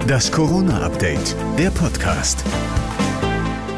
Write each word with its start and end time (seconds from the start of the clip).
Das 0.00 0.32
Corona-Update, 0.32 1.36
der 1.58 1.70
Podcast. 1.70 2.44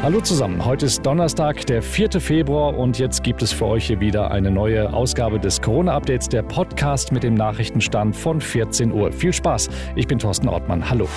Hallo 0.01 0.21
zusammen, 0.21 0.63
heute 0.63 0.85
ist 0.85 1.05
Donnerstag, 1.05 1.65
der 1.65 1.81
4. 1.81 2.21
Februar 2.21 2.77
und 2.77 2.97
jetzt 2.97 3.23
gibt 3.23 3.41
es 3.41 3.51
für 3.51 3.65
euch 3.65 3.87
hier 3.87 3.99
wieder 3.99 4.31
eine 4.31 4.49
neue 4.49 4.93
Ausgabe 4.93 5.39
des 5.39 5.61
Corona-Updates, 5.61 6.29
der 6.29 6.43
Podcast 6.43 7.11
mit 7.11 7.23
dem 7.23 7.33
Nachrichtenstand 7.33 8.15
von 8.15 8.41
14 8.41 8.91
Uhr. 8.91 9.11
Viel 9.11 9.33
Spaß, 9.33 9.69
ich 9.95 10.07
bin 10.07 10.17
Thorsten 10.17 10.47
Ortmann, 10.47 10.89
hallo. 10.89 11.07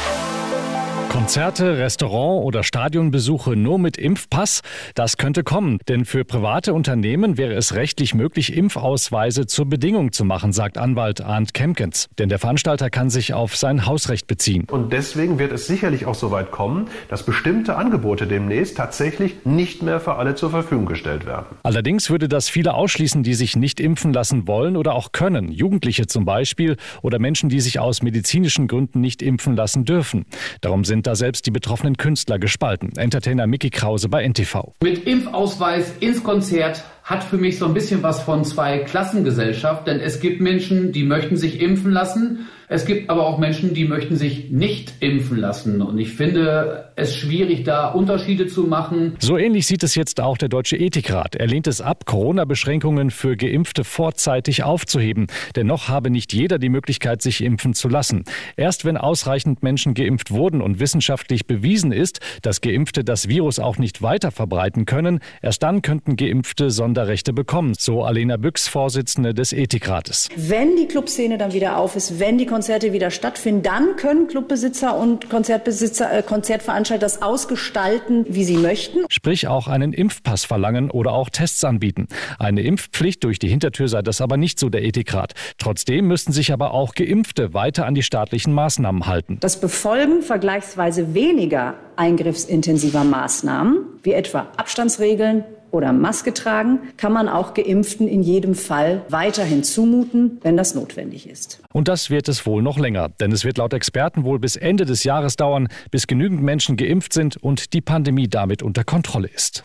Konzerte, 1.09 1.79
Restaurant 1.79 2.45
oder 2.45 2.63
Stadionbesuche 2.63 3.57
nur 3.57 3.79
mit 3.79 3.97
Impfpass? 3.97 4.61
Das 4.95 5.17
könnte 5.17 5.43
kommen, 5.43 5.79
denn 5.89 6.05
für 6.05 6.25
private 6.25 6.75
Unternehmen 6.75 7.39
wäre 7.39 7.55
es 7.55 7.75
rechtlich 7.75 8.15
möglich, 8.15 8.55
Impfausweise 8.55 9.47
zur 9.47 9.67
Bedingung 9.67 10.13
zu 10.13 10.27
machen, 10.27 10.53
sagt 10.53 10.77
Anwalt 10.77 11.23
Arndt 11.23 11.55
Kemkens. 11.55 12.09
Denn 12.19 12.29
der 12.29 12.39
Veranstalter 12.39 12.91
kann 12.91 13.09
sich 13.09 13.33
auf 13.33 13.57
sein 13.57 13.87
Hausrecht 13.87 14.27
beziehen. 14.27 14.67
Und 14.71 14.93
deswegen 14.93 15.39
wird 15.39 15.53
es 15.53 15.67
sicherlich 15.67 16.05
auch 16.05 16.15
so 16.15 16.31
weit 16.31 16.51
kommen, 16.51 16.89
dass 17.09 17.25
bestimmte 17.25 17.77
Angebote 17.77 18.27
demnächst 18.27 18.77
tatsächlich 18.77 19.47
nicht 19.47 19.83
mehr 19.83 20.01
für 20.01 20.17
alle 20.17 20.35
zur 20.35 20.51
Verfügung 20.51 20.85
gestellt 20.85 21.25
werden. 21.25 21.47
Allerdings 21.63 22.11
würde 22.11 22.29
das 22.29 22.51
viele 22.51 22.75
ausschließen, 22.75 23.23
die 23.23 23.35
sich 23.35 23.57
nicht 23.57 23.81
impfen 23.81 24.13
lassen 24.13 24.47
wollen 24.47 24.77
oder 24.77 24.95
auch 24.95 25.13
können. 25.13 25.51
Jugendliche 25.51 26.07
zum 26.07 26.27
Beispiel 26.27 26.77
oder 27.01 27.19
Menschen, 27.19 27.49
die 27.49 27.61
sich 27.61 27.81
aus 27.81 28.03
medizinischen 28.03 28.69
Gründen 28.69 29.01
nicht 29.01 29.23
impfen 29.23 29.57
lassen 29.57 29.87
dürfen. 29.87 30.27
Darum 30.61 30.85
sind 30.85 30.98
sind 30.99 31.07
da 31.07 31.15
selbst 31.15 31.47
die 31.47 31.53
betroffenen 31.53 31.97
Künstler 31.97 32.41
gespalten. 32.41 32.91
Entertainer 32.97 33.47
Mickey 33.47 33.71
Krause 33.71 34.09
bei 34.09 34.27
NTV. 34.29 34.75
Mit 34.83 35.07
Impfausweis 35.07 35.93
ins 36.01 36.25
Konzert 36.25 36.83
hat 37.09 37.25
für 37.25 37.39
mich 37.39 37.57
so 37.57 37.65
ein 37.65 37.73
bisschen 37.73 38.03
was 38.03 38.21
von 38.21 38.45
zwei 38.45 38.81
Klassengesellschaft, 38.81 39.87
denn 39.87 39.99
es 39.99 40.21
gibt 40.21 40.43
Menschen, 40.43 40.93
die 40.93 41.05
möchten 41.05 41.39
sich 41.39 41.59
impfen 41.59 41.91
lassen 41.91 42.47
es 42.71 42.85
gibt 42.85 43.09
aber 43.09 43.27
auch 43.27 43.39
Menschen, 43.39 43.73
die 43.73 43.87
möchten 43.87 44.17
sich 44.17 44.51
nicht 44.51 44.93
impfen 45.01 45.39
lassen. 45.39 45.81
Und 45.81 45.99
ich 45.99 46.11
finde 46.11 46.91
es 46.97 47.17
schwierig, 47.17 47.65
da 47.65 47.89
Unterschiede 47.89 48.47
zu 48.47 48.65
machen. 48.65 49.17
So 49.21 49.39
ähnlich 49.39 49.67
sieht 49.67 49.83
es 49.83 49.95
jetzt 49.95 50.21
auch 50.21 50.37
der 50.37 50.51
Deutsche 50.51 50.77
Ethikrat. 50.77 51.35
Er 51.35 51.47
lehnt 51.47 51.67
es 51.67 51.81
ab, 51.81 52.05
Corona-Beschränkungen 52.05 53.11
für 53.11 53.39
Geimpfte 53.39 53.85
vorzeitig 53.85 54.65
aufzuheben. 54.65 55.29
Dennoch 55.57 55.89
habe 55.89 56.11
nicht 56.11 56.35
jeder 56.35 56.59
die 56.59 56.69
Möglichkeit, 56.69 57.23
sich 57.23 57.43
impfen 57.43 57.73
zu 57.73 57.89
lassen. 57.89 58.25
Erst 58.59 58.85
wenn 58.85 58.99
ausreichend 58.99 59.63
Menschen 59.63 59.95
geimpft 59.95 60.31
wurden 60.31 60.61
und 60.61 60.79
wissenschaftlich 60.79 61.47
bewiesen 61.47 61.91
ist, 61.91 62.21
dass 62.43 62.61
Geimpfte 62.61 63.03
das 63.03 63.29
Virus 63.29 63.61
auch 63.61 63.79
nicht 63.79 64.03
weiter 64.03 64.31
verbreiten 64.31 64.85
können, 64.85 65.21
erst 65.41 65.63
dann 65.63 65.81
könnten 65.81 66.17
Geimpfte 66.17 66.71
Sonderrechte 66.99 67.33
bekommen, 67.33 67.75
so 67.79 68.03
Alena 68.03 68.39
Büchs, 68.39 68.67
Vorsitzende 68.67 69.33
des 69.33 69.53
Ethikrates. 69.53 70.29
Wenn 70.35 70.75
die 70.75 70.89
Clubszene 70.89 71.39
dann 71.39 71.53
wieder 71.53 71.77
auf 71.77 71.95
ist, 71.95 72.19
wenn 72.19 72.39
die 72.39 72.47
Konzerte 72.47 72.93
wieder 72.93 73.13
stattfinden, 73.13 73.63
dann 73.63 73.95
können 73.95 74.27
Clubbesitzer 74.27 74.99
und 74.99 75.31
Konzertbesitzer, 75.31 76.13
äh, 76.13 76.23
Konzertveranstalter 76.25 77.01
das 77.01 77.23
ausgestalten, 77.23 78.27
wie 78.29 78.43
sie 78.43 78.57
möchten. 78.57 78.99
Sprich 79.11 79.47
auch 79.47 79.69
einen 79.69 79.93
Impfpass 79.93 80.45
verlangen 80.45 80.91
oder 80.91 81.13
auch 81.13 81.31
Tests 81.31 81.63
anbieten. 81.63 82.09
Eine 82.41 82.63
Impfpflicht 82.63 83.23
durch 83.23 83.39
die 83.39 83.49
Hintertür 83.49 83.87
sei 83.87 84.03
das 84.03 84.21
aber 84.21 84.37
nicht 84.37 84.59
so 84.59 84.69
der 84.69 84.83
Ethikrat. 84.83 85.35
Trotzdem 85.59 86.09
müssten 86.09 86.33
sich 86.33 86.53
aber 86.53 86.75
auch 86.75 86.97
Geimpfte 86.97 87.55
weiter 87.55 87.87
an 87.87 87.95
die 87.95 88.03
staatlichen 88.03 88.53
Maßnahmen 88.53 89.07
halten. 89.07 89.37
Das 89.39 89.61
Befolgen 89.61 90.23
vergleichsweise 90.23 91.15
weniger 91.15 91.75
eingriffsintensiver 91.95 93.05
Maßnahmen, 93.05 93.85
wie 94.03 94.15
etwa 94.15 94.49
Abstandsregeln, 94.57 95.45
oder 95.71 95.93
Maske 95.93 96.35
tragen, 96.35 96.81
kann 96.97 97.13
man 97.13 97.29
auch 97.29 97.55
Geimpften 97.55 98.09
in 98.09 98.23
jedem 98.23 98.55
Fall 98.55 99.03
weiterhin 99.09 99.65
zumuten, 99.65 100.39
wenn 100.43 100.57
das 100.57 100.75
notwendig 100.75 101.29
ist. 101.29 101.61
Und 101.73 101.89
das 101.89 102.11
wird 102.11 102.29
es 102.29 102.47
wohl 102.47 102.63
noch 102.63 102.79
länger, 102.79 103.09
denn 103.21 103.33
es 103.33 103.45
wird 103.45 103.59
laut 103.59 103.73
Experten 103.73 104.25
wohl 104.25 104.39
bis 104.39 104.57
Ende 104.57 104.85
des 104.85 105.05
Jahres 105.05 105.37
dauern, 105.37 105.69
bis 105.91 106.07
genügend 106.07 106.43
Menschen 106.43 106.77
geimpft 106.77 107.13
sind 107.13 107.37
und 107.37 107.73
die 107.73 107.81
Pandemie 107.81 108.29
damit 108.29 108.63
unter 108.63 108.85
Kontrolle 108.85 109.29
ist. 109.29 109.63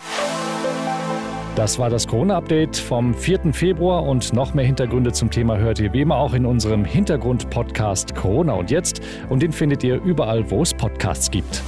Das 1.55 1.77
war 1.77 1.91
das 1.91 2.07
Corona-Update 2.07 2.77
vom 2.77 3.13
4. 3.13 3.53
Februar 3.53 4.03
und 4.03 4.33
noch 4.33 4.55
mehr 4.55 4.65
Hintergründe 4.65 5.11
zum 5.11 5.29
Thema 5.29 5.57
hört 5.57 5.79
ihr 5.79 5.93
wie 5.93 6.01
immer 6.01 6.15
auch 6.15 6.33
in 6.33 6.47
unserem 6.47 6.83
Hintergrund-Podcast 6.83 8.15
Corona 8.15 8.53
und 8.53 8.71
jetzt 8.71 9.01
und 9.29 9.43
den 9.43 9.51
findet 9.51 9.83
ihr 9.83 10.01
überall, 10.01 10.49
wo 10.49 10.63
es 10.63 10.73
Podcasts 10.73 11.29
gibt. 11.29 11.61